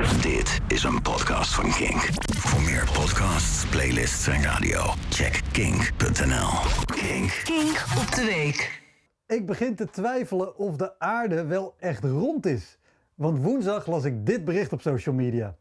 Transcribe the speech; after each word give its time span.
Dit 0.00 0.60
is 0.68 0.82
een 0.82 1.02
podcast 1.02 1.54
van 1.54 1.70
Kink. 1.70 2.08
Voor 2.36 2.62
meer 2.62 2.90
podcasts, 2.92 3.66
playlists 3.66 4.26
en 4.26 4.42
radio, 4.42 4.80
check 5.08 5.40
kink.nl. 5.52 6.48
Kink. 6.84 7.40
Kink 7.44 7.84
op 7.98 8.14
de 8.14 8.24
week. 8.24 8.82
Ik 9.26 9.46
begin 9.46 9.74
te 9.74 9.90
twijfelen 9.90 10.56
of 10.56 10.76
de 10.76 10.98
aarde 10.98 11.44
wel 11.44 11.74
echt 11.78 12.04
rond 12.04 12.46
is. 12.46 12.78
Want 13.14 13.42
woensdag 13.42 13.86
las 13.86 14.04
ik 14.04 14.26
dit 14.26 14.44
bericht 14.44 14.72
op 14.72 14.80
social 14.80 15.14
media. 15.14 15.56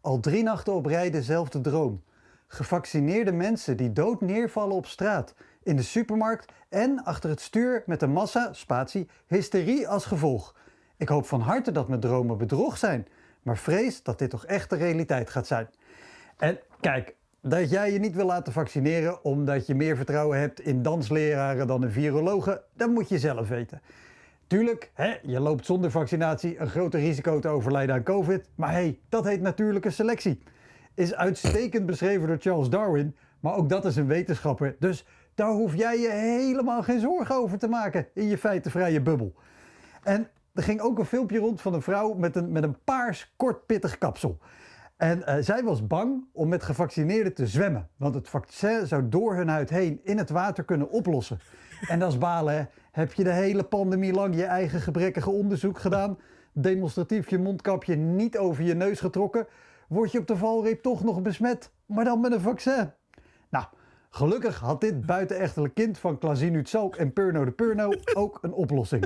Al 0.00 0.20
drie 0.20 0.42
nachten 0.42 0.72
op 0.72 0.86
rij 0.86 1.10
dezelfde 1.10 1.60
droom. 1.60 2.02
Gevaccineerde 2.46 3.32
mensen 3.32 3.76
die 3.76 3.92
dood 3.92 4.20
neervallen 4.20 4.76
op 4.76 4.86
straat, 4.86 5.34
in 5.62 5.76
de 5.76 5.82
supermarkt 5.82 6.52
en 6.68 7.04
achter 7.04 7.30
het 7.30 7.40
stuur 7.40 7.82
met 7.86 8.02
een 8.02 8.12
massa, 8.12 8.52
spatie, 8.52 9.08
hysterie 9.26 9.88
als 9.88 10.04
gevolg. 10.04 10.56
Ik 10.96 11.08
hoop 11.08 11.26
van 11.26 11.40
harte 11.40 11.72
dat 11.72 11.88
mijn 11.88 12.00
dromen 12.00 12.38
bedrog 12.38 12.78
zijn, 12.78 13.06
maar 13.42 13.58
vrees 13.58 14.02
dat 14.02 14.18
dit 14.18 14.30
toch 14.30 14.46
echt 14.46 14.70
de 14.70 14.76
realiteit 14.76 15.30
gaat 15.30 15.46
zijn. 15.46 15.68
En 16.36 16.58
kijk, 16.80 17.14
dat 17.40 17.70
jij 17.70 17.92
je 17.92 17.98
niet 17.98 18.14
wil 18.14 18.26
laten 18.26 18.52
vaccineren 18.52 19.24
omdat 19.24 19.66
je 19.66 19.74
meer 19.74 19.96
vertrouwen 19.96 20.38
hebt 20.38 20.60
in 20.60 20.82
dansleraren 20.82 21.66
dan 21.66 21.82
in 21.82 21.90
virologen, 21.90 22.60
dat 22.76 22.88
moet 22.88 23.08
je 23.08 23.18
zelf 23.18 23.48
weten. 23.48 23.80
Tuurlijk, 24.46 24.90
hè, 24.94 25.14
je 25.22 25.40
loopt 25.40 25.66
zonder 25.66 25.90
vaccinatie 25.90 26.60
een 26.60 26.68
groter 26.68 27.00
risico 27.00 27.38
te 27.38 27.48
overlijden 27.48 27.94
aan 27.94 28.02
COVID, 28.02 28.48
maar 28.54 28.70
hé, 28.70 28.74
hey, 28.74 28.98
dat 29.08 29.24
heet 29.24 29.40
natuurlijke 29.40 29.90
selectie. 29.90 30.42
Is 30.94 31.14
uitstekend 31.14 31.86
beschreven 31.86 32.26
door 32.26 32.36
Charles 32.40 32.68
Darwin, 32.68 33.16
maar 33.40 33.54
ook 33.54 33.68
dat 33.68 33.84
is 33.84 33.96
een 33.96 34.06
wetenschapper, 34.06 34.76
dus 34.78 35.06
daar 35.34 35.50
hoef 35.50 35.74
jij 35.74 35.98
je 35.98 36.10
helemaal 36.10 36.82
geen 36.82 37.00
zorgen 37.00 37.34
over 37.34 37.58
te 37.58 37.68
maken 37.68 38.06
in 38.14 38.28
je 38.28 38.38
feitenvrije 38.38 39.00
bubbel. 39.00 39.34
En 40.02 40.28
er 40.54 40.62
ging 40.62 40.80
ook 40.80 40.98
een 40.98 41.04
filmpje 41.04 41.38
rond 41.38 41.60
van 41.60 41.74
een 41.74 41.82
vrouw 41.82 42.14
met 42.14 42.36
een, 42.36 42.52
met 42.52 42.62
een 42.62 42.76
paars 42.84 43.32
kort 43.36 43.66
pittig 43.66 43.98
kapsel. 43.98 44.38
En 44.96 45.18
uh, 45.18 45.34
zij 45.40 45.62
was 45.62 45.86
bang 45.86 46.24
om 46.32 46.48
met 46.48 46.62
gevaccineerden 46.62 47.34
te 47.34 47.46
zwemmen. 47.46 47.88
Want 47.96 48.14
het 48.14 48.28
vaccin 48.28 48.86
zou 48.86 49.08
door 49.08 49.34
hun 49.34 49.48
huid 49.48 49.70
heen 49.70 50.00
in 50.04 50.18
het 50.18 50.30
water 50.30 50.64
kunnen 50.64 50.90
oplossen. 50.90 51.38
En 51.88 51.98
dat 51.98 52.12
is 52.12 52.18
balen, 52.18 52.54
hè? 52.54 52.64
Heb 52.92 53.12
je 53.12 53.24
de 53.24 53.32
hele 53.32 53.62
pandemie 53.62 54.12
lang 54.12 54.36
je 54.36 54.44
eigen 54.44 54.80
gebrekkige 54.80 55.30
onderzoek 55.30 55.78
gedaan? 55.78 56.18
Demonstratief 56.52 57.30
je 57.30 57.38
mondkapje 57.38 57.96
niet 57.96 58.38
over 58.38 58.64
je 58.64 58.74
neus 58.74 59.00
getrokken? 59.00 59.46
Word 59.88 60.12
je 60.12 60.18
op 60.18 60.26
de 60.26 60.36
valreep 60.36 60.82
toch 60.82 61.04
nog 61.04 61.22
besmet? 61.22 61.70
Maar 61.86 62.04
dan 62.04 62.20
met 62.20 62.32
een 62.32 62.40
vaccin? 62.40 62.92
Nou, 63.50 63.64
gelukkig 64.10 64.58
had 64.58 64.80
dit 64.80 65.06
buitenechtelijk 65.06 65.74
kind 65.74 65.98
van 65.98 66.18
Klazinut 66.18 66.68
Zalk 66.68 66.96
en 66.96 67.12
Purno 67.12 67.44
de 67.44 67.50
Purno 67.50 67.92
ook 68.14 68.38
een 68.42 68.52
oplossing. 68.52 69.04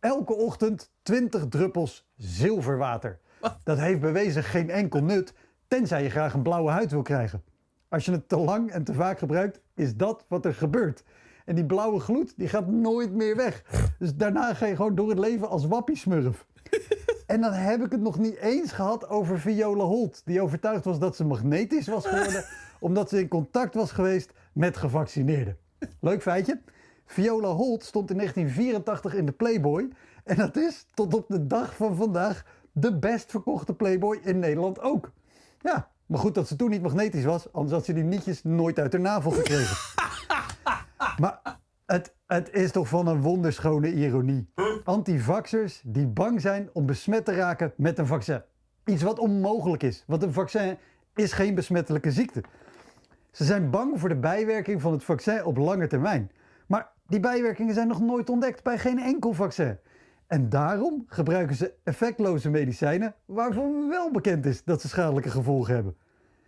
Elke 0.00 0.34
ochtend 0.34 0.90
20 1.02 1.48
druppels 1.48 2.08
zilverwater. 2.16 3.18
Dat 3.64 3.78
heeft 3.78 4.00
bewezen 4.00 4.44
geen 4.44 4.70
enkel 4.70 5.02
nut, 5.02 5.34
tenzij 5.68 6.02
je 6.02 6.10
graag 6.10 6.34
een 6.34 6.42
blauwe 6.42 6.70
huid 6.70 6.90
wil 6.90 7.02
krijgen. 7.02 7.42
Als 7.88 8.04
je 8.04 8.12
het 8.12 8.28
te 8.28 8.36
lang 8.36 8.70
en 8.70 8.84
te 8.84 8.94
vaak 8.94 9.18
gebruikt, 9.18 9.60
is 9.74 9.96
dat 9.96 10.24
wat 10.28 10.44
er 10.44 10.54
gebeurt. 10.54 11.04
En 11.44 11.54
die 11.54 11.66
blauwe 11.66 12.00
gloed, 12.00 12.32
die 12.36 12.48
gaat 12.48 12.66
nooit 12.66 13.12
meer 13.12 13.36
weg. 13.36 13.62
Dus 13.98 14.14
daarna 14.14 14.54
ga 14.54 14.66
je 14.66 14.76
gewoon 14.76 14.94
door 14.94 15.08
het 15.08 15.18
leven 15.18 15.48
als 15.48 15.66
wappiesmurf. 15.66 16.46
En 17.26 17.40
dan 17.40 17.52
heb 17.52 17.84
ik 17.84 17.90
het 17.90 18.00
nog 18.00 18.18
niet 18.18 18.36
eens 18.36 18.72
gehad 18.72 19.08
over 19.08 19.40
Viola 19.40 19.84
Holt, 19.84 20.22
die 20.24 20.40
overtuigd 20.40 20.84
was 20.84 20.98
dat 20.98 21.16
ze 21.16 21.24
magnetisch 21.24 21.86
was 21.86 22.06
geworden, 22.06 22.44
omdat 22.80 23.08
ze 23.08 23.18
in 23.18 23.28
contact 23.28 23.74
was 23.74 23.92
geweest 23.92 24.32
met 24.52 24.76
gevaccineerden. 24.76 25.56
Leuk 26.00 26.22
feitje. 26.22 26.60
Viola 27.10 27.48
Holt 27.48 27.84
stond 27.84 28.10
in 28.10 28.16
1984 28.16 29.14
in 29.14 29.26
de 29.26 29.32
Playboy. 29.32 29.88
En 30.24 30.36
dat 30.36 30.56
is 30.56 30.86
tot 30.94 31.14
op 31.14 31.28
de 31.28 31.46
dag 31.46 31.76
van 31.76 31.96
vandaag 31.96 32.44
de 32.72 32.98
best 32.98 33.30
verkochte 33.30 33.74
Playboy 33.74 34.20
in 34.22 34.38
Nederland 34.38 34.80
ook. 34.80 35.10
Ja, 35.60 35.90
maar 36.06 36.18
goed 36.18 36.34
dat 36.34 36.48
ze 36.48 36.56
toen 36.56 36.70
niet 36.70 36.82
magnetisch 36.82 37.24
was, 37.24 37.52
anders 37.52 37.74
had 37.74 37.84
ze 37.84 37.92
die 37.92 38.04
nietjes 38.04 38.42
nooit 38.42 38.78
uit 38.78 38.92
haar 38.92 39.02
navel 39.02 39.30
gekregen. 39.30 39.76
maar 41.22 41.58
het, 41.86 42.14
het 42.26 42.52
is 42.52 42.70
toch 42.70 42.88
van 42.88 43.06
een 43.06 43.22
wonderschone 43.22 43.94
ironie. 43.94 44.48
Antivaxers 44.84 45.80
die 45.84 46.06
bang 46.06 46.40
zijn 46.40 46.70
om 46.72 46.86
besmet 46.86 47.24
te 47.24 47.32
raken 47.32 47.72
met 47.76 47.98
een 47.98 48.06
vaccin. 48.06 48.42
Iets 48.84 49.02
wat 49.02 49.18
onmogelijk 49.18 49.82
is, 49.82 50.04
want 50.06 50.22
een 50.22 50.32
vaccin 50.32 50.78
is 51.14 51.32
geen 51.32 51.54
besmettelijke 51.54 52.12
ziekte. 52.12 52.42
Ze 53.30 53.44
zijn 53.44 53.70
bang 53.70 54.00
voor 54.00 54.08
de 54.08 54.16
bijwerking 54.16 54.80
van 54.80 54.92
het 54.92 55.04
vaccin 55.04 55.44
op 55.44 55.56
lange 55.56 55.86
termijn. 55.86 56.30
Die 57.10 57.20
bijwerkingen 57.20 57.74
zijn 57.74 57.88
nog 57.88 58.00
nooit 58.00 58.30
ontdekt 58.30 58.62
bij 58.62 58.78
geen 58.78 58.98
enkel 58.98 59.32
vaccin. 59.32 59.78
En 60.26 60.48
daarom 60.48 61.04
gebruiken 61.06 61.56
ze 61.56 61.74
effectloze 61.84 62.50
medicijnen 62.50 63.14
waarvan 63.24 63.88
wel 63.88 64.10
bekend 64.10 64.46
is 64.46 64.64
dat 64.64 64.80
ze 64.80 64.88
schadelijke 64.88 65.30
gevolgen 65.30 65.74
hebben. 65.74 65.96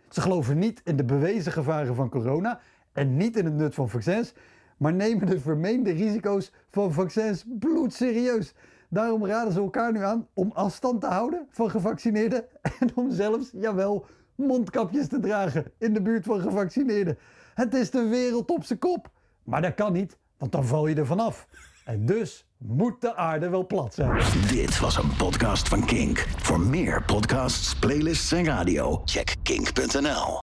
Ze 0.09 0.21
geloven 0.21 0.57
niet 0.57 0.81
in 0.83 0.95
de 0.95 1.03
bewezen 1.03 1.51
gevaren 1.51 1.95
van 1.95 2.09
corona 2.09 2.59
en 2.91 3.17
niet 3.17 3.37
in 3.37 3.45
het 3.45 3.53
nut 3.53 3.73
van 3.73 3.89
vaccins, 3.89 4.33
maar 4.77 4.93
nemen 4.93 5.25
de 5.25 5.39
vermeende 5.39 5.91
risico's 5.91 6.51
van 6.69 6.93
vaccins 6.93 7.45
bloedserieus. 7.59 8.55
Daarom 8.89 9.25
raden 9.25 9.53
ze 9.53 9.59
elkaar 9.59 9.91
nu 9.91 10.03
aan 10.03 10.27
om 10.33 10.51
afstand 10.53 11.01
te 11.01 11.07
houden 11.07 11.47
van 11.49 11.69
gevaccineerden 11.69 12.45
en 12.79 12.89
om 12.95 13.11
zelfs, 13.11 13.51
jawel, 13.53 14.05
mondkapjes 14.35 15.07
te 15.07 15.19
dragen 15.19 15.65
in 15.77 15.93
de 15.93 16.01
buurt 16.01 16.25
van 16.25 16.41
gevaccineerden. 16.41 17.17
Het 17.53 17.73
is 17.73 17.91
de 17.91 18.07
wereld 18.07 18.49
op 18.49 18.63
zijn 18.63 18.79
kop. 18.79 19.11
Maar 19.43 19.61
dat 19.61 19.73
kan 19.73 19.93
niet, 19.93 20.17
want 20.43 20.55
dan 20.55 20.65
val 20.65 20.87
je 20.87 20.95
er 20.95 21.05
vanaf. 21.05 21.47
En 21.85 22.05
dus 22.05 22.45
moet 22.57 23.01
de 23.01 23.15
aarde 23.15 23.49
wel 23.49 23.67
plat 23.67 23.93
zijn. 23.93 24.21
Dit 24.47 24.79
was 24.79 24.97
een 24.97 25.15
podcast 25.15 25.67
van 25.67 25.85
Kink. 25.85 26.27
Voor 26.37 26.59
meer 26.59 27.03
podcasts, 27.03 27.75
playlists 27.75 28.31
en 28.31 28.45
radio, 28.45 29.01
check 29.05 29.35
kink.nl. 29.43 30.31